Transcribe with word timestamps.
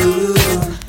you. 0.00 0.81